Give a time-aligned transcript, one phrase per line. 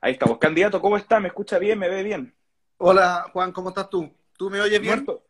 [0.00, 0.38] Ahí estamos.
[0.38, 1.20] Candidato, ¿cómo está?
[1.20, 1.78] ¿Me escucha bien?
[1.78, 2.34] ¿Me ve bien?
[2.78, 4.10] Hola, Juan, ¿cómo estás tú?
[4.38, 5.04] ¿Tú me oyes bien?
[5.04, 5.22] ¿Muerto?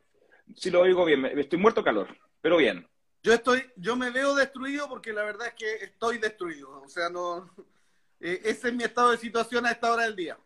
[0.54, 1.24] Sí, lo oigo bien.
[1.26, 2.08] Estoy muerto calor,
[2.40, 2.86] pero bien.
[3.22, 6.82] Yo estoy, yo me veo destruido porque la verdad es que estoy destruido.
[6.82, 7.50] O sea, no,
[8.20, 10.38] eh, ese es mi estado de situación a esta hora del día.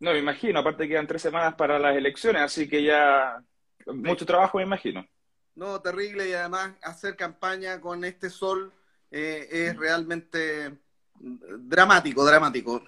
[0.00, 0.60] No, me imagino.
[0.60, 3.42] Aparte quedan tres semanas para las elecciones, así que ya
[3.86, 5.06] mucho trabajo, me imagino.
[5.54, 8.72] No, terrible y además hacer campaña con este sol
[9.10, 10.76] eh, es realmente
[11.18, 12.82] dramático, dramático.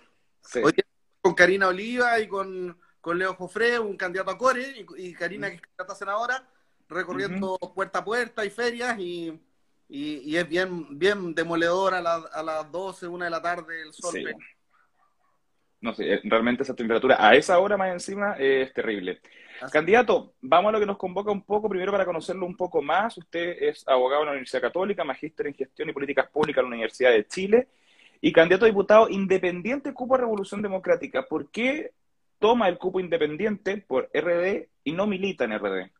[0.62, 0.72] Hoy
[1.20, 2.76] con Karina Oliva y con,
[3.14, 6.46] Leo Jofre, un candidato a Core, y, Karina, que es candidata senadora,
[6.88, 9.40] recorriendo puerta a puerta y ferias, y,
[9.88, 14.36] es bien, bien demoledor a, las 12, una de la tarde el sol.
[15.80, 19.20] No sé, realmente esa temperatura a esa hora más encima es terrible.
[19.70, 23.16] Candidato, vamos a lo que nos convoca un poco, primero para conocerlo un poco más.
[23.16, 26.74] Usted es abogado en la Universidad Católica, magíster en Gestión y Políticas Públicas en la
[26.74, 27.68] Universidad de Chile
[28.24, 31.26] y candidato a diputado independiente cupo a Revolución Democrática.
[31.26, 31.92] ¿Por qué
[32.38, 35.90] toma el cupo independiente por RD y no milita en RD?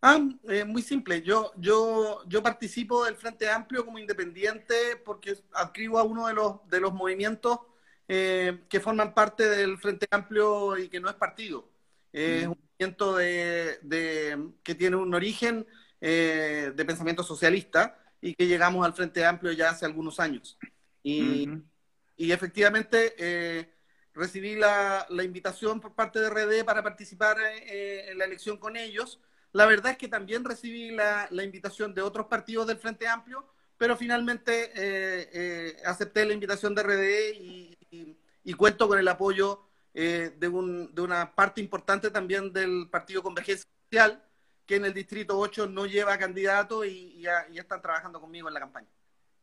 [0.00, 1.22] Ah, eh, muy simple.
[1.22, 6.68] Yo, yo, yo participo del Frente Amplio como independiente porque adscribo a uno de los,
[6.68, 7.58] de los movimientos
[8.06, 11.68] eh, que forman parte del Frente Amplio y que no es partido.
[12.12, 15.66] es un movimiento de, que tiene un origen
[16.00, 20.56] eh, de pensamiento socialista y que llegamos al Frente Amplio ya hace algunos años.
[21.04, 23.70] Y, efectivamente eh,
[24.14, 29.20] recibí la, invitación por parte de RD para participar eh, en la elección con ellos.
[29.52, 33.96] La verdad es que también recibí la, invitación de otros partidos del Frente Amplio, pero
[33.96, 37.34] finalmente eh, acepté la invitación de RD
[37.90, 44.24] y, cuento con el apoyo de, una parte importante también del Partido Convergencia Social,
[44.66, 48.60] que en el Distrito 8 no lleva candidato y ya están trabajando conmigo en la
[48.60, 48.88] campaña.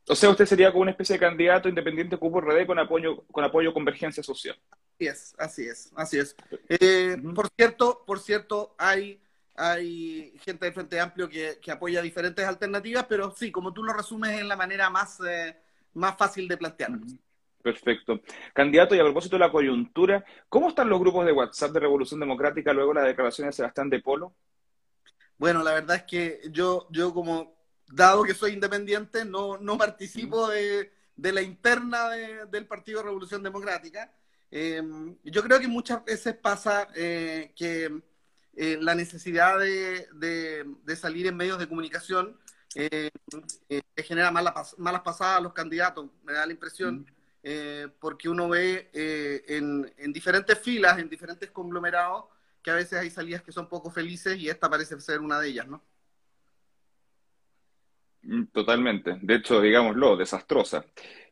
[0.08, 3.44] O sea, usted sería como una especie de candidato independiente cupo RD con apoyo, con
[3.44, 4.58] apoyo convergencia social.
[4.96, 6.36] Así es, así es, así es.
[6.70, 9.22] Eh, por cierto, por cierto, hay,
[9.56, 14.40] hay gente del Frente Amplio que, apoya diferentes alternativas, pero sí, como tú lo resumes
[14.40, 15.56] en la manera más, eh,
[15.94, 17.00] más fácil de plantearlo.
[17.62, 18.22] Perfecto.
[18.54, 22.20] Candidato, y a propósito de la coyuntura, ¿cómo están los grupos de WhatsApp de Revolución
[22.20, 24.34] Democrática luego de la declaración de Sebastián de Polo?
[25.38, 27.61] Bueno, la verdad es que yo, yo como
[27.92, 34.12] dado que soy independiente, no, no participo de, la interna del Partido Revolución Democrática.
[34.50, 38.02] Em, yo creo que muchas veces pasa eh, que
[38.56, 42.38] eh, la necesidad de, salir en medios de comunicación
[42.76, 43.12] eh,
[43.96, 47.06] genera malas, malas pasadas a los candidatos, me da la impresión,
[48.00, 48.90] porque uno ve
[49.48, 52.26] en, en diferentes filas, en diferentes conglomerados,
[52.62, 55.48] que a veces hay salidas que son poco felices y esta parece ser una de
[55.50, 55.82] ellas, ¿no?
[58.24, 59.18] Mm, totalmente.
[59.22, 60.86] De hecho, digámoslo, desastrosa.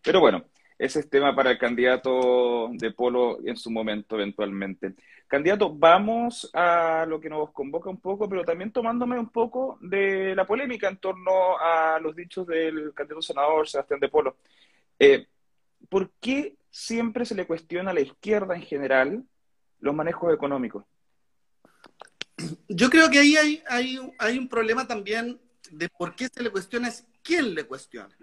[0.03, 0.45] Pero bueno,
[0.77, 4.95] ese es tema para el candidato de Polo en su momento, eventualmente.
[5.27, 10.33] Candidato, vamos a lo que nos convoca un poco, pero también tomándome un poco de
[10.35, 14.37] la polémica en torno a los dichos del candidato senador Sebastián de Polo.
[14.97, 15.27] Eh,
[15.89, 19.23] ¿Por qué siempre se le cuestiona a la izquierda en general
[19.79, 20.85] los manejos económicos?
[22.69, 25.39] Yo creo que ahí hay, hay, hay un problema también
[25.71, 28.15] de por qué se le cuestiona es quién le cuestiona.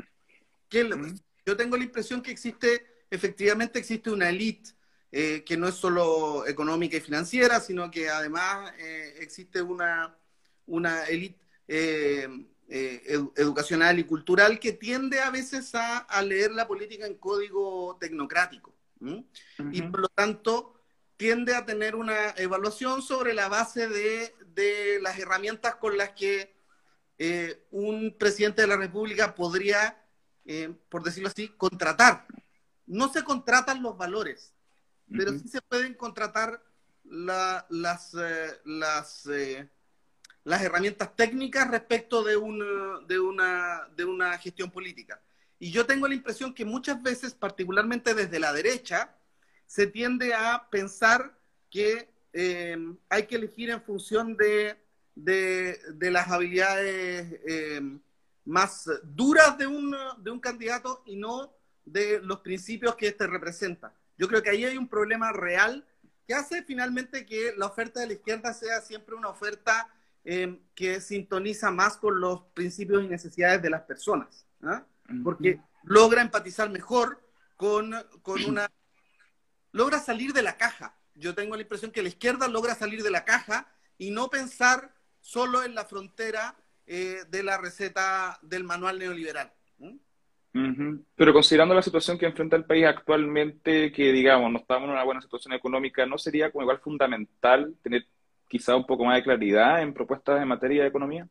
[0.69, 1.15] ¿Quién le
[1.45, 4.71] Yo tengo la impresión que existe, efectivamente existe una élite
[5.12, 10.17] eh, que no es solo económica y financiera, sino que además eh, existe una,
[10.67, 12.29] una élite eh,
[12.69, 18.75] educacional y cultural que tiende a veces a, leer la política en código tecnocrático.
[19.71, 20.83] Y por lo tanto
[21.17, 26.56] tiende a tener una evaluación sobre la base de, de las herramientas con las que
[27.19, 30.03] eh, un presidente de la República podría,
[30.44, 32.27] eh, por decirlo así, contratar.
[32.87, 34.53] No se contratan los valores,
[35.10, 36.62] pero sí se pueden contratar
[37.04, 39.28] las, eh, las,
[40.44, 42.32] las herramientas técnicas respecto de,
[43.06, 45.21] de, una, de una gestión política.
[45.59, 49.16] Y yo tengo la impresión que muchas veces, particularmente desde la derecha,
[49.66, 51.36] se tiende a pensar
[51.71, 52.10] que
[53.09, 54.77] hay que elegir en función de
[55.16, 57.80] de, las habilidades eh,
[58.45, 61.53] más duras de un, de un candidato y no
[61.84, 63.92] de los principios que éste representa.
[64.18, 65.84] Yo creo que ahí hay un problema real
[66.27, 69.89] que hace finalmente que la oferta de la izquierda sea siempre una oferta
[70.24, 74.84] eh, que sintoniza más con los principios y necesidades de las personas, ¿ah?
[75.22, 77.22] porque logra empatizar mejor
[77.57, 78.69] con, con una...
[79.72, 80.97] logra salir de la caja.
[81.15, 84.96] Yo tengo la impresión que la izquierda logra salir de la caja y no pensar
[85.27, 86.55] solo en la frontera
[86.87, 89.53] eh, de la receta del manual neoliberal.
[91.17, 95.05] Pero considerando la situación que enfrenta el país actualmente, que digamos, no estamos en una
[95.05, 98.07] buena situación económica, ¿no sería como igual fundamental tener
[98.49, 101.29] quizá un poco más de claridad en propuestas en materia de economía?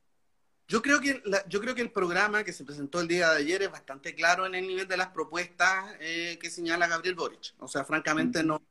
[0.67, 3.63] Yo creo que yo creo que el programa que se presentó el día de ayer
[3.63, 7.53] es bastante claro en el nivel de las propuestas eh, que señala Gabriel Boric.
[7.59, 8.61] O sea, francamente no,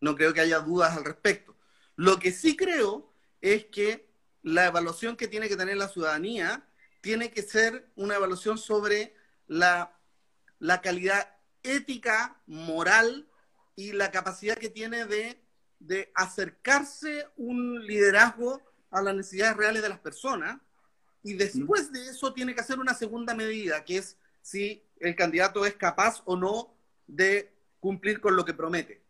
[0.00, 1.56] no creo que haya dudas al respecto.
[1.96, 3.10] Lo que sí creo
[3.40, 4.13] es que
[4.44, 6.64] la evaluación que tiene que tener la ciudadanía
[7.00, 9.16] tiene que ser una evaluación sobre
[9.48, 9.94] la
[10.64, 11.28] la calidad
[11.62, 13.28] ética, moral
[13.76, 15.38] y la capacidad que tiene de,
[15.78, 20.58] de acercarse un liderazgo a las necesidades reales de las personas.
[21.22, 25.66] Y después de eso tiene que hacer una segunda medida, que es si el candidato
[25.66, 26.74] es capaz o no
[27.06, 29.02] de cumplir con lo que promete.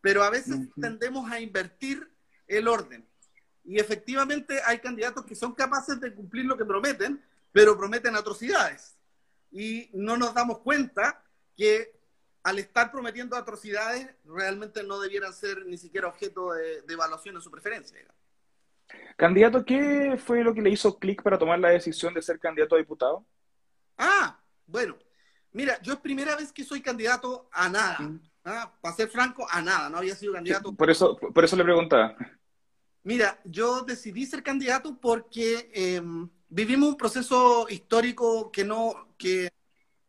[0.00, 2.08] Pero a veces tendemos a invertir
[2.46, 3.07] el orden.
[3.68, 7.22] Y efectivamente hay candidatos que son capaces de cumplir lo que prometen,
[7.52, 8.98] pero prometen atrocidades
[9.50, 11.22] y no nos damos cuenta
[11.54, 11.94] que
[12.44, 17.50] al estar prometiendo atrocidades realmente no debieran ser ni siquiera objeto de, evaluación en su
[17.50, 17.98] preferencia.
[19.18, 22.74] Candidato, ¿qué fue lo que le hizo clic para tomar la decisión de ser candidato
[22.74, 23.26] a diputado?
[23.98, 24.96] Ah, bueno,
[25.52, 27.98] mira, yo es primera vez que soy candidato a nada.
[28.44, 28.72] ¿ah?
[28.80, 30.72] Para ser franco, a nada, no había sido candidato.
[30.72, 32.16] por, eso, por eso le preguntaba.
[33.08, 39.50] Mira, yo decidí ser candidato porque em, vivimos un proceso histórico que no, que,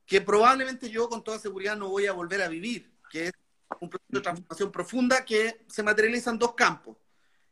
[0.06, 3.34] que probablemente yo con toda seguridad no voy a volver a vivir, que es
[3.80, 6.98] un proceso de transformación profunda que se materializa en dos campos.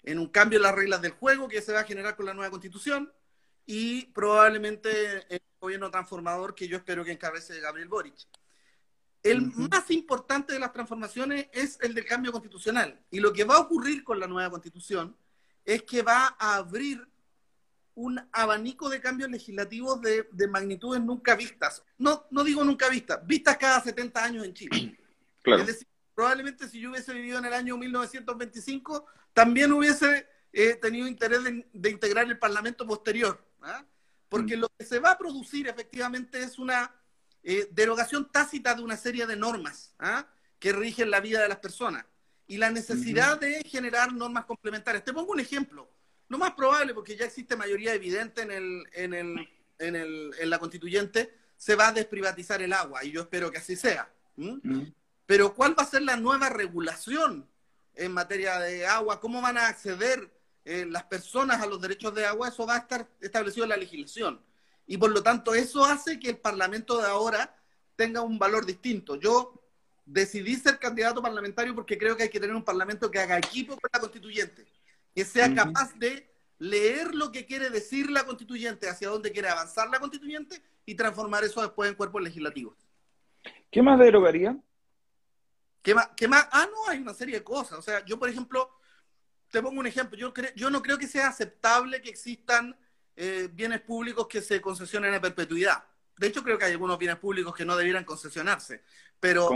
[0.03, 2.33] En un cambio en las reglas del juego que se va a generar con la
[2.33, 3.09] nueva constitución
[3.65, 8.17] y probablemente el gobierno transformador que yo espero que encabece Gabriel Boric.
[9.23, 12.99] El más importante de las transformaciones es el del cambio constitucional.
[13.09, 15.15] Y lo que va a ocurrir con la nueva constitución
[15.68, 17.06] es que va a abrir
[17.94, 21.84] un abanico de cambios legislativos de, magnitudes nunca vistas.
[21.98, 24.98] No, no digo nunca vistas, vistas cada 70 años en Chile.
[25.46, 31.08] Es decir, probablemente si yo hubiese vivido en el año 1925, también hubiese eh, tenido
[31.08, 33.42] interés de, integrar el Parlamento posterior.
[33.62, 33.86] ¿ah?
[34.28, 34.60] Porque mm.
[34.60, 36.94] lo que se va a producir efectivamente es una
[37.44, 40.28] eh, derogación tácita de una serie de normas ¿ah?
[40.60, 42.06] que rigen la vida de las personas
[42.47, 45.03] y la necesidad de generar normas complementarias.
[45.03, 45.89] Te pongo un ejemplo.
[46.29, 49.49] Lo más probable, porque ya existe mayoría evidente en, el, en, el,
[49.79, 53.57] en, el, en la constituyente, se va a desprivatizar el agua, y yo espero que
[53.57, 54.11] así sea.
[55.25, 57.49] Pero ¿cuál va a ser la nueva regulación
[57.95, 59.19] en materia de agua?
[59.19, 60.31] ¿Cómo van a acceder
[60.63, 62.49] eh, las personas a los derechos de agua?
[62.49, 64.41] Eso va a estar establecido en la legislación.
[64.85, 67.55] Y por lo tanto, eso hace que el Parlamento de ahora
[67.95, 69.15] tenga un valor distinto.
[69.15, 69.67] Yo
[70.07, 73.77] decidí ser candidato parlamentario porque creo que hay que tener un Parlamento que haga equipo
[73.77, 74.65] con la constituyente
[75.18, 79.89] que sea capaz de leer lo que quiere decir la constituyente, hacia dónde quiere avanzar
[79.89, 82.75] la constituyente y transformar eso después en cuerpos legislativos.
[83.71, 84.56] ¿Qué más derogaría?
[85.81, 86.09] ¿Qué más?
[86.15, 86.48] ¿Qué más?
[86.51, 87.80] Ah, no, hay una serie de cosas.
[87.80, 88.69] O sea, yo, por ejemplo,
[89.50, 90.15] te pongo un ejemplo.
[90.19, 92.77] Yo, yo no creo que sea aceptable que existan
[93.15, 95.83] eh, bienes públicos que se concesionen a perpetuidad.
[96.18, 98.84] De hecho, creo que hay algunos bienes públicos que no debieran concesionarse.
[99.19, 99.50] Pero.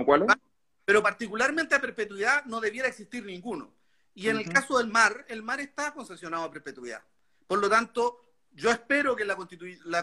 [0.84, 3.74] Pero particularmente a perpetuidad no debiera existir ninguno.
[4.14, 7.02] Y en el caso del mar, el mar está concesionado a perpetuidad.
[7.48, 8.22] Por lo tanto,
[8.52, 9.36] yo espero que la,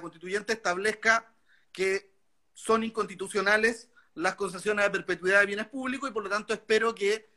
[0.01, 1.33] constituyente establezca
[1.73, 2.15] que
[2.55, 7.29] son inconstitucionales las concesiones a perpetuidad de bienes públicos y por lo tanto espero que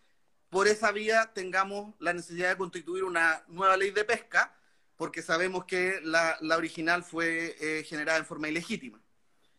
[0.49, 4.55] por esa vía tengamos la necesidad de constituir una nueva ley de pesca,
[4.97, 9.00] porque sabemos que la, original fue eh, generada en forma ilegítima.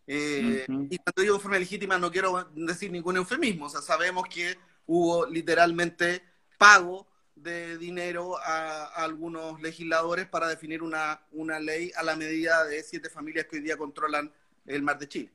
[0.06, 4.56] Eh, y cuando digo forma ilegítima no quiero decir ningún eufemismo, o sea, sabemos que
[4.86, 6.22] hubo literalmente
[6.58, 12.82] pago de dinero a, algunos legisladores para definir una, una, ley a la medida de
[12.82, 14.32] siete familias que hoy día controlan
[14.66, 15.32] el mar de Chile.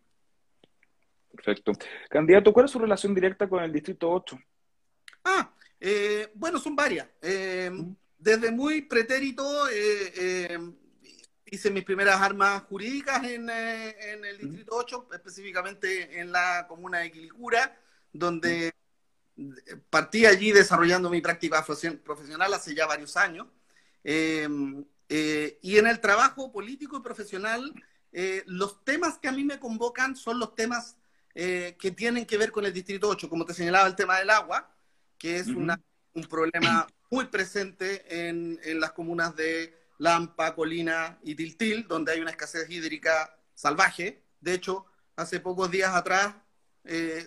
[1.32, 1.74] Perfecto.
[2.10, 4.40] Candidato, ¿cuál es su relación directa con el Distrito 8?
[5.24, 7.08] Ah, eh, bueno, son varias.
[7.22, 7.72] Eh,
[8.18, 10.58] desde muy pretérito eh,
[11.52, 17.12] hice mis primeras armas jurídicas en, en el Distrito 8, específicamente en la comuna de
[17.12, 17.80] Quilicura,
[18.12, 18.74] donde
[19.90, 21.66] partí allí desarrollando mi práctica
[22.04, 23.48] profesional hace ya varios años.
[24.04, 27.74] Em, eh, y en el trabajo político y profesional,
[28.12, 30.98] eh, los temas que a mí me convocan son los temas
[31.36, 34.30] eh, que tienen que ver con el Distrito 8, como te señalaba el tema del
[34.30, 34.74] agua,
[35.18, 35.78] que es un
[36.30, 42.32] problema muy presente en, en, las comunas de Lampa, Colina y Tiltil, donde hay una
[42.32, 44.24] escasez hídrica salvaje.
[44.40, 44.86] De hecho,
[45.16, 46.36] hace pocos días atrás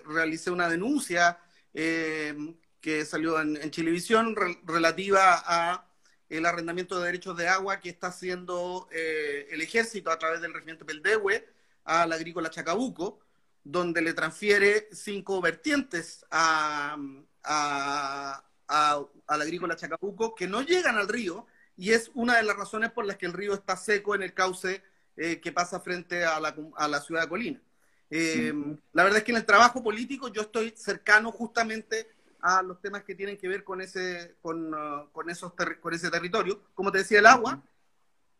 [0.06, 1.38] realicé una denuncia
[1.74, 2.34] eh,
[2.80, 4.34] que salió en, en Chilevisión
[4.64, 5.86] relativa a
[6.30, 10.54] el arrendamiento de derechos de agua que está haciendo eh, el ejército a través del
[10.54, 11.46] regimiento Peldehue
[11.84, 13.20] a la agrícola Chacabuco,
[13.64, 16.96] donde le transfiere cinco vertientes a,
[17.42, 21.46] a, al agrícola Chacabuco que no llegan al río
[21.80, 24.34] y es una de las razones por las que el río está seco en el
[24.34, 24.82] cauce
[25.16, 27.62] eh, que pasa frente a la, a la ciudad de Colina.
[28.10, 28.52] Eh,
[28.92, 32.06] la verdad es que en el trabajo político yo estoy cercano justamente
[32.42, 36.10] a los temas que tienen que ver con ese, con, uh, con esos con ese
[36.10, 36.60] territorio.
[36.74, 37.62] Como te decía, el agua.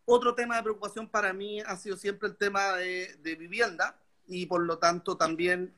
[0.04, 4.44] Otro tema de preocupación para mí ha sido siempre el tema de, de vivienda y
[4.44, 5.72] por lo tanto también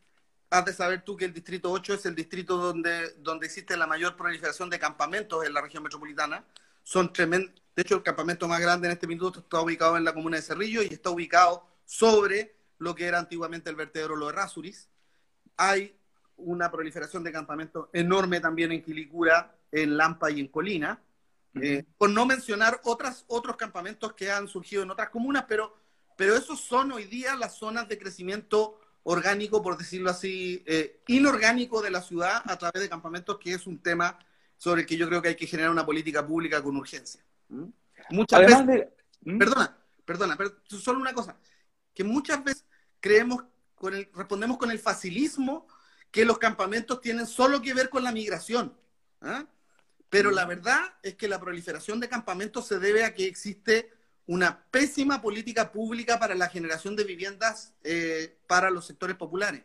[0.50, 3.87] has de saber tú que el Distrito 8 es el distrito donde, donde existe la
[3.87, 6.45] mayor proliferación de campamentos en la región metropolitana.
[6.83, 7.55] Son tremendos.
[7.75, 10.43] De hecho, el campamento más grande en este minuto está ubicado en la comuna de
[10.43, 14.89] Cerrillo y está ubicado sobre lo que era antiguamente el vertedero Lo de Rasuris.
[15.57, 15.97] Hay
[16.37, 21.01] una proliferación de campamentos enorme también en Quilicura, en Lampa y en Colina.
[21.55, 25.77] Eh, por no mencionar otras, otros campamentos que han surgido en otras comunas, pero,
[26.17, 31.83] pero esos son hoy día las zonas de crecimiento orgánico, por decirlo así, eh, inorgánico
[31.83, 34.19] de la ciudad a través de campamentos, que es un tema
[34.62, 37.21] sobre el que yo creo que hay que generar una política pública con urgencia.
[37.49, 37.64] ¿Mm?
[38.11, 38.87] Muchas veces,
[39.23, 39.37] ¿Mm?
[39.37, 41.37] perdona, perdona, pero solo una cosa,
[41.92, 42.64] que muchas veces
[43.00, 43.42] creemos,
[43.75, 45.66] con el, respondemos con el facilismo
[46.12, 48.73] que los campamentos tienen solo que ver con la migración.
[49.23, 49.47] ¿ah?
[50.09, 53.90] Pero la verdad es que la proliferación de campamentos se debe a que existe
[54.26, 59.64] una pésima política pública para la generación de viviendas eh, para los sectores populares.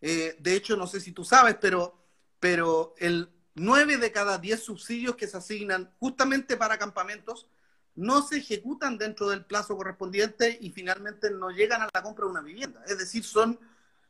[0.00, 2.02] Eh, de hecho, no sé si tú sabes, pero,
[2.40, 7.46] pero el 9 de cada 10 subsidios que se asignan justamente para campamentos
[7.94, 12.30] no se ejecutan dentro del plazo correspondiente y finalmente no llegan a la compra de
[12.30, 12.82] una vivienda.
[12.86, 13.58] Es decir, son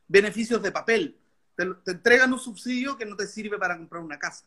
[0.07, 1.19] beneficios de papel.
[1.57, 4.47] Te, entregan un subsidio que no te sirve para comprar una casa.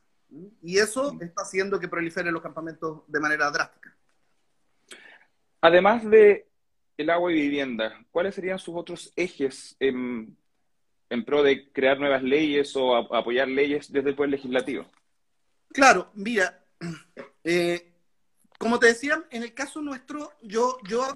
[0.62, 3.96] Y eso está haciendo que proliferen los campamentos de manera drástica.
[5.62, 6.48] Además de
[6.98, 9.76] el agua y vivienda, ¿cuáles serían sus otros ejes
[11.10, 14.86] en, pro de crear nuevas leyes o apoyar leyes desde el Poder Legislativo?
[15.70, 16.64] Claro, mira,
[17.44, 17.92] eh,
[18.58, 21.08] como te decía, en el caso nuestro, yo, yo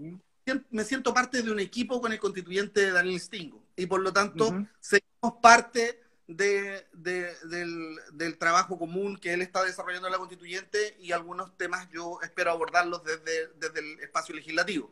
[0.69, 4.65] me siento parte de un equipo con el constituyente Daniel Stingo y por lo tanto
[4.79, 11.57] seguimos parte de, del, trabajo común que él está desarrollando en la constituyente y algunos
[11.57, 14.91] temas yo espero abordarlos desde, desde el espacio legislativo.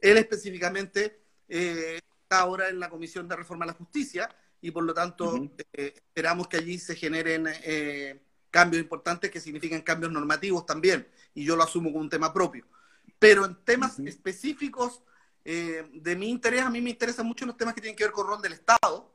[0.00, 1.98] Él específicamente eh,
[2.30, 5.94] está ahora en la Comisión de Reforma a la Justicia y por lo tanto eh,
[5.96, 8.22] esperamos que allí se generen eh,
[8.52, 12.68] cambios importantes que significan cambios normativos también y yo lo asumo como un tema propio.
[13.18, 15.02] Pero en temas específicos
[15.42, 18.24] de mi interés, a mí me interesan mucho los temas que tienen que ver con
[18.24, 19.12] el rol del Estado.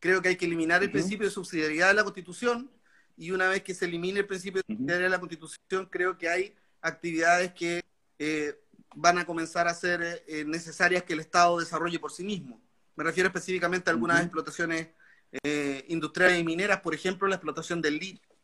[0.00, 2.70] Creo que hay que eliminar el principio de subsidiariedad de la Constitución
[3.16, 6.28] y una vez que se elimine el principio de subsidiariedad de la Constitución, creo que
[6.28, 7.84] hay actividades que
[8.18, 8.63] eh,
[8.94, 12.60] van a comenzar a ser eh, necesarias que el Estado desarrolle por sí mismo.
[12.96, 14.88] Me refiero específicamente a algunas explotaciones
[15.42, 18.36] eh, industriales y mineras, por ejemplo, la explotación del litio.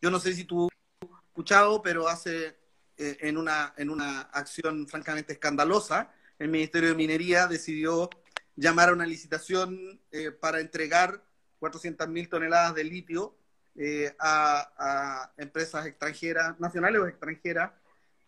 [0.00, 0.68] Yo no sé si tú
[1.02, 2.56] has escuchado, pero hace
[2.96, 8.10] en, una, en una acción francamente escandalosa, el Ministerio de Minería decidió
[8.58, 11.24] llamar a una licitación eh, para entregar
[11.60, 13.36] 400.000 toneladas de litio
[13.76, 17.72] eh, a, empresas extranjeras, nacionales o extranjeras,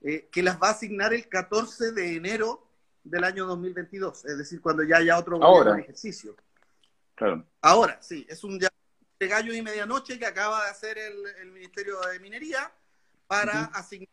[0.02, 2.66] eh, que las va a asignar el 14 de enero
[3.04, 6.36] del año 2022, es decir, cuando ya haya otro en ejercicio.
[7.14, 7.46] Claro.
[7.60, 12.18] Ahora, sí, es un de gallo y medianoche que acaba de hacer el, Ministerio de
[12.20, 12.72] Minería
[13.26, 14.08] para asignar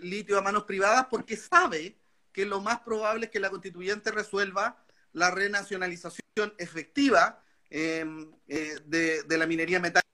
[0.00, 1.98] litio a manos privadas porque sabe
[2.32, 9.38] que lo más probable es que la constituyente resuelva la renacionalización efectiva em, eh, de,
[9.38, 10.04] la minería metálica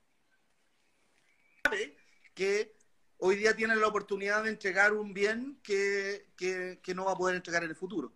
[2.34, 2.76] que
[3.18, 6.26] hoy día tiene la oportunidad de entregar un bien que,
[6.94, 8.12] no va a poder entregar en el futuro.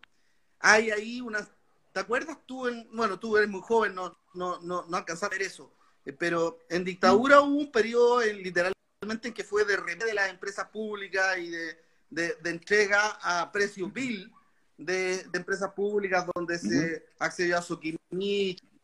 [0.60, 1.46] Hay ahí una...
[1.92, 2.66] ¿Te acuerdas tú?
[2.66, 5.72] En, bueno, tú eres muy joven, no, no, no, no alcanzas a ver eso,
[6.04, 10.14] eh, pero en dictadura hubo un periodo en, literalmente en que fue de revés de
[10.14, 11.76] las empresas públicas y de,
[12.10, 14.32] de entrega a precios bill
[14.76, 17.78] de, empresas públicas donde se accedió a su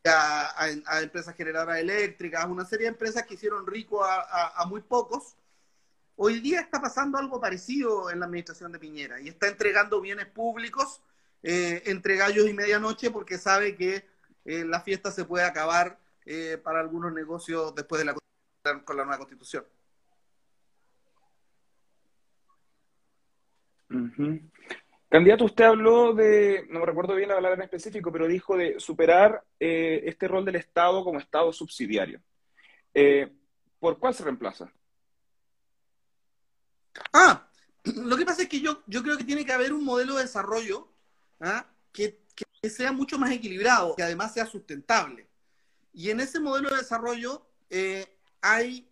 [0.04, 0.54] a,
[0.87, 5.37] a, empresas generadoras eléctricas, una serie de empresas que hicieron rico a, muy pocos.
[6.22, 10.26] Hoy día está pasando algo parecido en la administración de Piñera y está entregando bienes
[10.26, 11.00] públicos
[11.42, 14.04] eh, entre gallos y medianoche porque sabe que
[14.44, 19.04] eh, la fiesta se puede acabar eh, para algunos negocios después de la con la
[19.04, 19.64] nueva constitución.
[25.08, 28.78] Candidato, usted habló de, no me recuerdo bien la palabra en específico, pero dijo de
[28.78, 32.20] superar eh, este rol del Estado como Estado subsidiario.
[33.78, 34.70] ¿Por cuál se reemplaza?
[37.12, 37.49] Ah,
[37.85, 40.23] lo que pasa es que yo, yo creo que tiene que haber un modelo de
[40.23, 40.88] desarrollo
[41.40, 41.66] ¿ah?
[41.92, 45.26] que, que sea mucho más equilibrado, que además sea sustentable.
[45.92, 48.06] Y en ese modelo de desarrollo eh,
[48.40, 48.88] hay,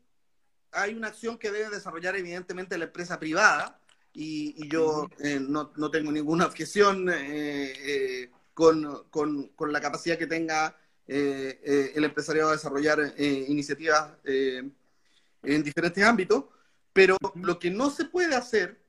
[0.73, 3.81] hay una acción que debe desarrollar evidentemente la empresa privada,
[4.21, 10.27] y, yo eh, no, no, tengo ninguna objeción eh, con, con, con, la capacidad que
[10.27, 10.77] tenga
[11.07, 16.47] el empresariado de desarrollar iniciativas en diferentes ámbitos,
[16.99, 18.85] pero lo que no se puede hacer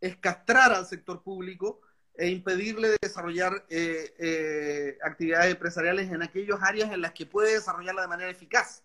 [0.00, 1.80] es castrar al sector público
[2.14, 8.02] e impedirle desarrollar eh, eh, actividades empresariales en aquellas áreas en las que puede desarrollarla
[8.02, 8.84] de manera eficaz.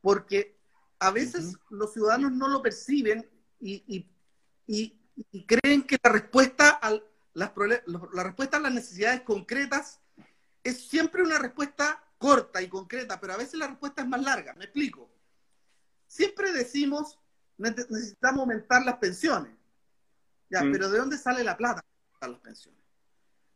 [0.00, 0.58] Porque
[0.98, 4.04] a veces los ciudadanos no lo perciben y,
[5.46, 6.98] creen que la respuesta, a
[7.34, 7.52] las,
[8.12, 10.00] la respuesta a las necesidades concretas
[10.64, 14.54] es siempre una respuesta corta y concreta, pero a veces la respuesta es más larga.
[14.54, 15.08] Me explico.
[16.08, 17.20] Siempre decimos
[17.60, 19.52] necesitamos aumentar las pensiones.
[20.48, 20.72] Ya, mm.
[20.72, 21.84] pero ¿de dónde sale la plata
[22.18, 22.80] para las pensiones?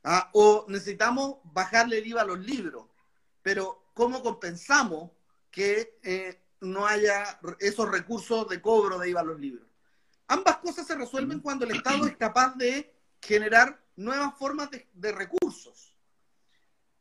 [0.02, 2.86] Ah, o necesitamos bajarle el IVA a los libros,
[3.42, 5.10] pero ¿cómo compensamos
[5.50, 9.66] que eh, no haya esos recursos de cobro de IVA a los libros?
[10.28, 11.42] Ambas cosas se resuelven mm.
[11.42, 15.96] cuando el Estado es capaz de generar nuevas formas de, recursos.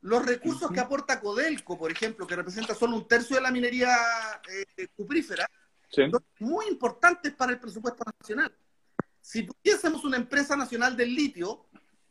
[0.02, 3.96] Los recursos que aporta Codelco, por ejemplo, que representa solo un tercio de la minería
[4.50, 5.50] eh, cuprífera,
[6.40, 8.54] muy importantes para el presupuesto nacional.
[9.22, 11.66] Si tuviésemos una empresa nacional del litio,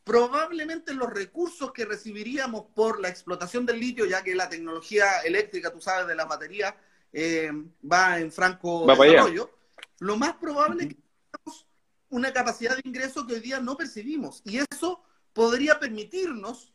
[0.05, 5.73] probablemente los recursos que recibiríamos por la explotación del litio, ya que la tecnología eléctrica,
[5.73, 6.77] tú sabes, de la batería,
[7.13, 7.53] eh,
[7.91, 9.51] va en franco desarrollo,
[9.99, 11.67] lo más probable es que tengamos
[12.09, 14.43] una capacidad de ingreso que hoy día no percibimos.
[14.45, 16.73] Y eso podría permitirnos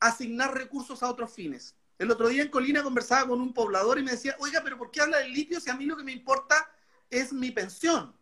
[0.00, 1.74] asignar recursos a otros fines.
[1.98, 4.90] El otro día en Colina conversaba con un poblador y me decía, oiga, pero ¿por
[4.90, 6.70] qué habla del litio si a mí lo que me importa
[7.10, 8.14] es mi pensión?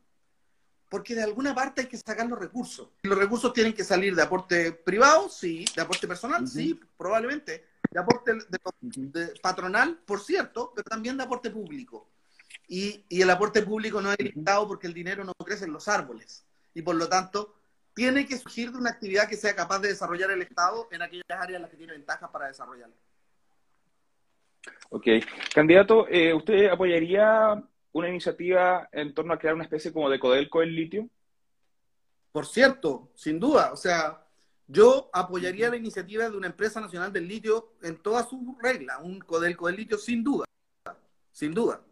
[0.89, 2.89] Porque de alguna parte hay que sacar los recursos.
[3.03, 8.01] Los recursos tienen que salir de aporte privado, sí, de aporte personal, sí, probablemente, de
[8.01, 8.33] aporte
[9.43, 12.09] patronal, por cierto, pero también de aporte público.
[12.69, 15.87] Y, y el aporte público no es limitado porque el dinero no crece en los
[15.89, 16.47] árboles.
[16.73, 17.55] Y por lo tanto,
[17.95, 21.25] tiene que surgir de una actividad que sea capaz de desarrollar el Estado en aquellas
[21.29, 22.95] áreas en las que tiene ventajas para desarrollarlo.
[24.91, 25.07] Ok.
[25.55, 30.63] Candidato, eh, ¿usted apoyaría una iniciativa en torno a crear una especie como de Codelco
[30.63, 31.09] en litio?
[32.33, 33.73] Por cierto, sin duda.
[33.73, 34.27] O sea,
[34.67, 39.19] yo apoyaría la iniciativa de una empresa nacional del litio en todas sus reglas, un
[39.21, 40.45] Codelco del litio, sin duda.
[41.33, 41.83] Sin duda.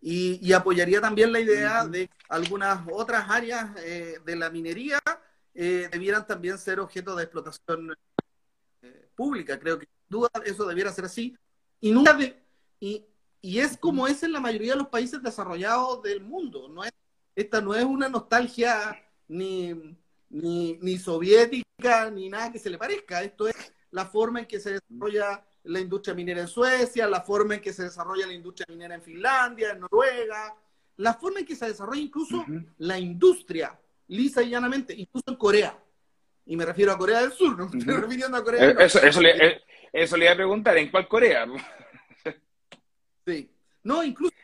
[0.00, 5.00] Y, apoyaría también la idea de algunas otras áreas eh, de la minería
[5.54, 7.96] eh, debieran también ser objeto de explotación
[9.16, 9.58] pública.
[9.58, 11.36] Creo que sin duda eso debiera ser así
[11.80, 12.18] y, nunca
[12.80, 13.04] y,
[13.40, 16.68] y es como es en la mayoría de los países desarrollados del mundo.
[16.68, 16.92] No es,
[17.34, 19.96] esta no es una nostalgia ni,
[20.28, 23.22] ni, ni soviética ni nada que se le parezca.
[23.22, 23.54] Esto es
[23.90, 27.72] la forma en que se desarrolla la industria minera en Suecia, la forma en que
[27.72, 30.56] se desarrolla la industria minera en Finlandia, en Noruega,
[30.96, 32.44] la forma en que se desarrolla incluso
[32.78, 35.78] la industria, lisa y llanamente, incluso en Corea.
[36.46, 38.86] Y me refiero a Corea del Sur, no me estoy refiriendo a Corea del Norte.
[38.86, 39.62] Eso, eso, le, eh,
[40.02, 41.46] eso le iba a preguntar, ¿en cuál Corea?
[43.26, 43.50] sí.
[43.82, 44.34] No, incluso,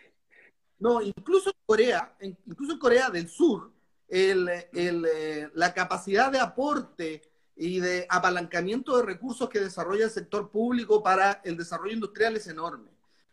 [0.79, 3.71] no, incluso en Corea, incluso en Corea del Sur,
[4.09, 7.23] eh, la capacidad de aporte
[7.57, 12.47] y de apalancamiento de recursos que desarrolla el sector público para el desarrollo industrial es
[12.47, 12.91] enorme.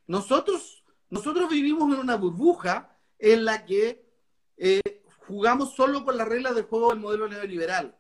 [0.08, 4.04] Nosotros, nosotros vivimos en una burbuja en la que
[4.58, 4.82] eh,
[5.28, 7.96] jugamos solo con las reglas del juego del modelo neoliberal.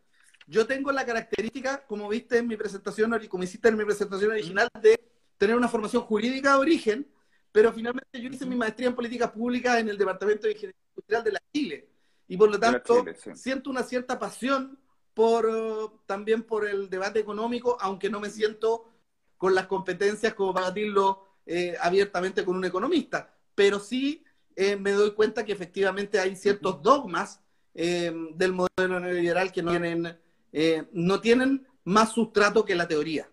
[0.50, 4.68] Yo tengo la característica, como viste en mi presentación, como hiciste en mi presentación original,
[4.82, 5.00] de
[5.38, 7.08] tener una formación jurídica de origen,
[7.52, 11.24] pero finalmente yo hice mi maestría en políticas públicas en el Departamento de Ingeniería Industrial
[11.24, 11.90] de la Chile.
[12.28, 14.80] Y por lo tanto, siento una cierta pasión
[15.14, 18.90] por, también por el debate económico, aunque no me siento
[19.38, 23.36] con las competencias como para decirlo eh, abiertamente con un economista.
[23.54, 24.24] Pero sí
[24.56, 27.40] eh, me doy cuenta que efectivamente hay ciertos dogmas
[27.76, 30.18] eh, del modelo neoliberal que no tienen
[30.52, 33.30] eh, no tienen más sustrato que la teoría.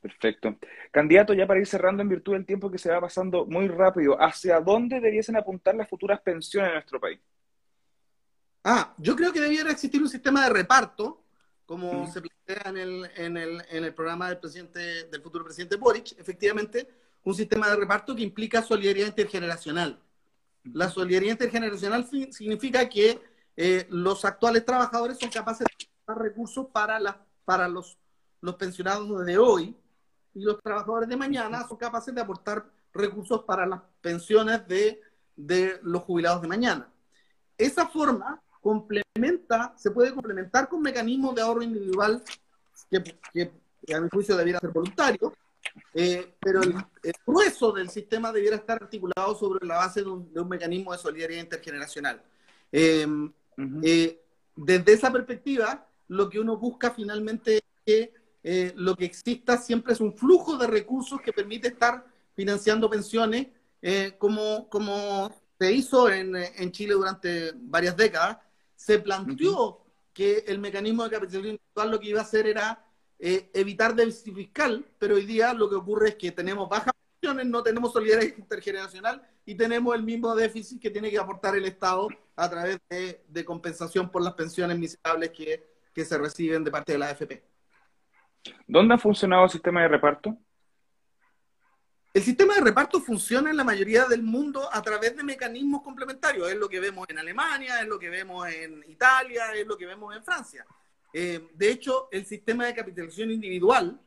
[0.00, 0.56] Perfecto.
[0.92, 4.16] Candidato, ya para ir cerrando en virtud del tiempo que se va pasando muy rápido,
[4.20, 7.18] ¿hacia dónde debiesen apuntar las futuras pensiones en nuestro país?
[8.62, 11.24] Ah, yo creo que debiera existir un sistema de reparto,
[11.64, 15.76] como se plantea en el, en, el, en el programa del, presidente, del futuro presidente
[15.76, 16.88] Boric, efectivamente,
[17.24, 20.00] un sistema de reparto que implica solidaridad intergeneracional.
[20.72, 23.20] La solidaridad intergeneracional significa que
[23.56, 27.98] eh, los actuales trabajadores son capaces de dar recursos para, la, para los,
[28.40, 29.76] los pensionados de hoy
[30.34, 35.00] y los trabajadores de mañana son capaces de aportar recursos para las pensiones de,
[35.34, 36.88] de los jubilados de mañana.
[37.56, 42.22] Esa forma complementa, se puede complementar con mecanismos de ahorro individual
[42.90, 43.52] que,
[43.94, 45.32] a mi juicio debiera ser voluntario,
[45.94, 46.74] eh, pero el,
[47.26, 52.22] grueso del sistema debiera estar articulado sobre la base de un, mecanismo de solidaridad intergeneracional.
[52.72, 53.32] Em,
[53.82, 54.20] eh,
[54.54, 59.92] desde esa perspectiva, lo que uno busca finalmente es que eh, lo que exista siempre
[59.92, 63.48] es un flujo de recursos que permite estar financiando pensiones,
[64.18, 68.38] como, como se hizo en, en, Chile durante varias décadas.
[68.74, 72.85] Se planteó que el mecanismo de capitalización individual lo que iba a hacer era
[73.18, 77.46] eh, evitar déficit fiscal, pero hoy día lo que ocurre es que tenemos bajas pensiones,
[77.46, 82.08] no tenemos solidaridad intergeneracional y tenemos el mismo déficit que tiene que aportar el Estado
[82.36, 86.98] a través de, compensación por las pensiones miserables que, que, se reciben de parte de
[86.98, 87.42] la AFP.
[88.66, 90.36] ¿Dónde ha funcionado el sistema de reparto?
[92.12, 96.50] El sistema de reparto funciona en la mayoría del mundo a través de mecanismos complementarios.
[96.50, 99.84] Es lo que vemos en Alemania, es lo que vemos en Italia, es lo que
[99.84, 100.66] vemos en Francia.
[101.18, 103.98] Eh, de hecho, el sistema de capitalización individual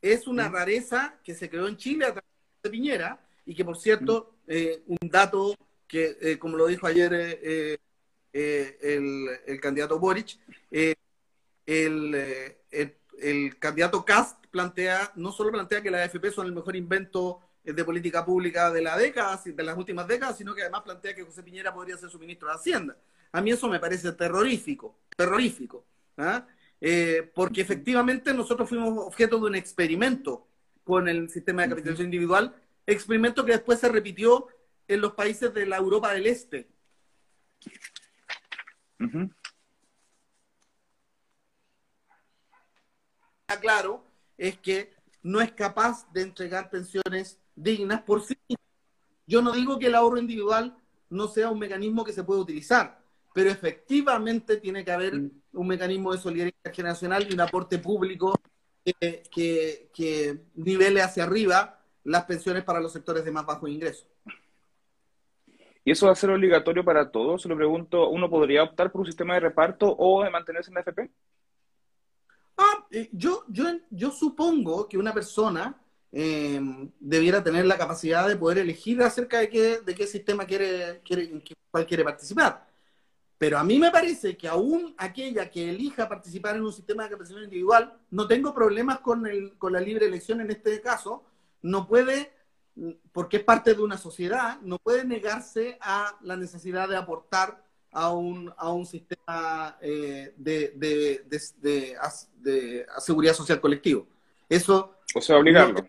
[0.00, 2.30] es una rareza que se creó en Chile a través
[2.62, 5.54] de Piñera y que, por cierto, eh, un dato
[5.86, 7.12] que, eh, como lo dijo ayer
[8.32, 10.38] el, candidato Boric,
[10.70, 10.96] el,
[11.66, 17.84] el, candidato Cast plantea, no solo plantea que las AFP son el mejor invento de
[17.84, 21.42] política pública de la década, de las últimas décadas, sino que además plantea que José
[21.42, 22.96] Piñera podría ser su ministro de Hacienda.
[23.32, 25.84] A mí eso me parece terrorífico, terrorífico.
[26.16, 26.46] ¿ah?
[26.80, 30.46] Eh, porque efectivamente nosotros fuimos objeto de un experimento
[30.82, 32.54] con el sistema de capitalización individual,
[32.86, 34.48] experimento que después se repitió
[34.86, 36.68] en los países de la Europa del Este.
[43.60, 44.04] Claro,
[44.36, 48.36] es que no es capaz de entregar pensiones dignas por sí.
[49.26, 50.76] Yo no digo que el ahorro individual
[51.08, 53.00] no sea un mecanismo que se pueda utilizar,
[53.34, 55.30] pero efectivamente tiene que haber mm.
[55.54, 58.40] un mecanismo de solidaridad generacional y un aporte público
[58.84, 64.06] que, que, nivele hacia arriba las pensiones para los sectores de más bajo ingreso.
[65.84, 67.42] ¿Y eso va a ser obligatorio para todos?
[67.42, 70.74] Se lo pregunto, ¿uno podría optar por un sistema de reparto o de mantenerse en
[70.74, 71.10] la FP?
[72.56, 75.76] Ah, eh, yo, yo, yo supongo que una persona
[76.12, 76.60] eh,
[77.00, 81.24] debiera tener la capacidad de poder elegir acerca de qué, de qué sistema quiere, quiere,
[81.24, 82.73] en cuál quiere participar.
[83.44, 87.10] Pero a mí me parece que aún aquella que elija participar en un sistema de
[87.10, 91.24] capacitación individual, no tengo problemas con, el, con la libre elección en este caso,
[91.60, 92.32] no puede,
[93.12, 98.14] porque es parte de una sociedad, no puede negarse a la necesidad de aportar a
[98.14, 101.98] un, a un sistema eh, de, de, de,
[102.38, 104.06] de, seguridad social colectivo.
[104.48, 105.00] Eso...
[105.14, 105.86] O sea, obligarlo.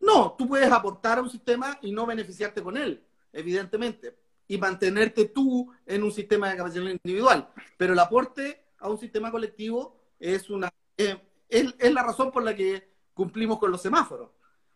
[0.00, 4.16] no, tú puedes aportar a un sistema y no beneficiarte con él, evidentemente
[4.48, 7.48] y mantenerte tú en un sistema de capacitación individual.
[7.76, 11.16] Pero el aporte a un sistema colectivo es una eh,
[11.48, 14.30] es, la razón por la que cumplimos con los semáforos.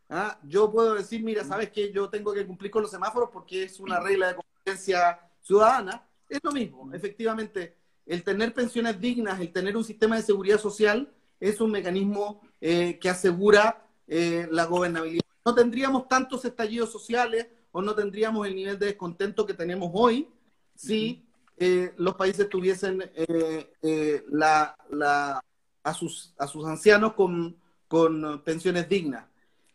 [0.08, 0.38] ¿ah?
[0.44, 3.80] Yo puedo decir, mira, sabes que yo tengo que cumplir con los semáforos porque es
[3.80, 6.08] una regla de convivencia ciudadana.
[6.28, 11.12] Es lo mismo, efectivamente, el tener pensiones dignas, el tener un sistema de seguridad social
[11.38, 15.22] es un mecanismo eh, que asegura eh, la gobernabilidad.
[15.44, 20.28] No tendríamos tantos estallidos sociales, o no tendríamos el nivel de descontento que tenemos hoy
[20.74, 21.24] si
[21.56, 24.76] eh, los países tuviesen eh, eh, la,
[25.82, 27.56] a, sus, a sus ancianos con,
[27.88, 29.26] con pensiones dignas.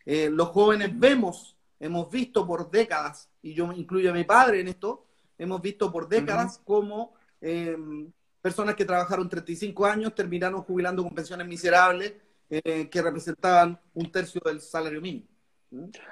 [0.04, 5.04] los jóvenes vemos, hemos visto por décadas, y yo incluyo a mi padre en esto,
[5.36, 11.46] hemos visto por décadas cómo em, personas que trabajaron 35 años terminaron jubilando con pensiones
[11.46, 12.14] miserables
[12.48, 15.26] que representaban un tercio del salario mínimo.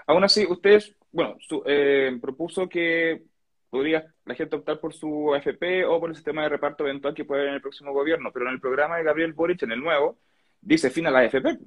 [0.06, 3.24] Aún así, ustedes bueno, eh, propuso que
[3.70, 7.24] podría la gente optar por su AFP o por el sistema de reparto eventual que
[7.24, 9.80] puede haber en el próximo gobierno, pero en el programa de Gabriel Boric, en el
[9.80, 10.18] nuevo,
[10.60, 11.58] dice fin a la AFP.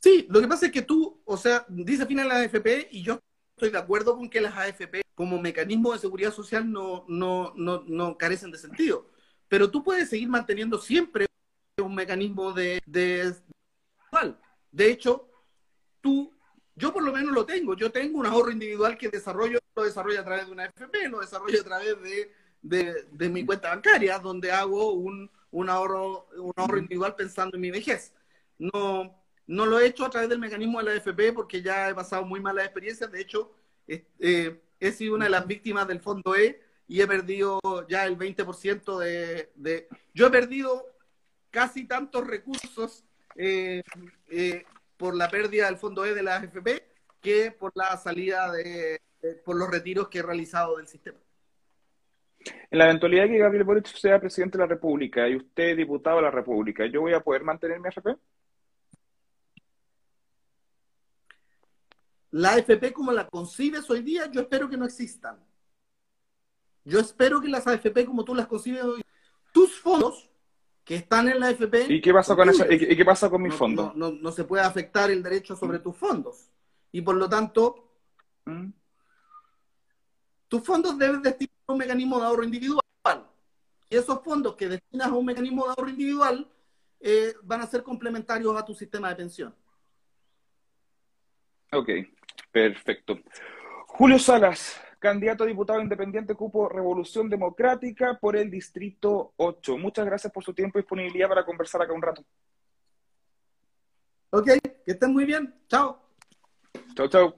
[0.00, 3.02] Sí, lo que pasa es que tú, o sea, dice fin a la AFP y
[3.02, 3.18] yo
[3.56, 7.84] estoy de acuerdo con que las AFP como mecanismo de seguridad social no, no, no,
[7.86, 9.10] no carecen de sentido,
[9.48, 11.26] pero tú puedes seguir manteniendo siempre
[11.82, 13.32] un mecanismo de, de,
[14.70, 15.28] de hecho,
[16.00, 16.33] tú
[16.76, 17.74] yo por lo menos lo tengo.
[17.74, 21.20] Yo tengo un ahorro individual que desarrollo, lo desarrollo a través de una FP, lo
[21.20, 21.96] desarrollo a través
[22.62, 27.60] de, de, mi cuenta bancaria, donde hago un, un, ahorro, un ahorro individual pensando en
[27.60, 28.12] mi vejez.
[28.58, 31.94] No, no lo he hecho a través del mecanismo de la FP porque ya he
[31.94, 33.10] pasado muy malas experiencias.
[33.10, 33.52] De hecho,
[33.86, 38.18] eh, he sido una de las víctimas del fondo E y he perdido ya el
[38.18, 39.88] 20% de, de...
[40.12, 40.84] Yo he perdido
[41.50, 43.04] casi tantos recursos
[43.36, 43.82] eh,
[44.28, 44.64] eh,
[44.96, 49.00] por la pérdida del fondo E de la AFP que por la salida de,
[49.44, 51.18] por los retiros que he realizado del sistema.
[52.70, 56.22] En la eventualidad que Gabriel Boric sea presidente de la República y usted diputado de
[56.24, 58.16] la República, ¿yo voy a poder mantener mi AFP?
[62.32, 65.38] La AFP como la concibes hoy día, yo espero que no existan.
[66.84, 69.02] Yo espero que las AFP como tú las concibes hoy,
[69.52, 70.30] tus fondos
[70.84, 71.86] que están en la AFP...
[71.88, 73.94] ¿Y qué pasa con, eso, ¿y qué pasa con mis fondos?
[73.96, 76.50] No, no, se puede afectar el derecho sobre tus fondos.
[76.92, 77.88] Y por lo tanto,
[78.44, 78.68] mm.
[80.48, 82.82] tus fondos deben destinar a un mecanismo de ahorro individual.
[83.88, 86.48] Y esos fondos que destinas a un mecanismo de ahorro individual
[87.00, 89.54] eh, van a ser complementarios a tu sistema de pensión.
[91.72, 91.88] Ok,
[92.52, 93.18] perfecto.
[93.86, 99.76] Julio Salas, candidato a diputado independiente cupo Revolución Democrática por el Distrito 8.
[99.76, 102.24] Muchas gracias por su tiempo y disponibilidad para conversar acá un rato.
[104.30, 105.54] Ok, que estén muy bien.
[105.68, 106.00] Chao.
[106.96, 107.34] Chao, chao.